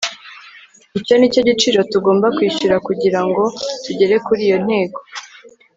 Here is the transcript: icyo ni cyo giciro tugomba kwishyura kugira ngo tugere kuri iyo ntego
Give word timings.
icyo 0.99 1.13
ni 1.17 1.27
cyo 1.33 1.41
giciro 1.49 1.79
tugomba 1.91 2.27
kwishyura 2.35 2.75
kugira 2.87 3.19
ngo 3.27 3.43
tugere 3.83 4.15
kuri 4.25 4.41
iyo 4.47 4.57
ntego 4.65 4.99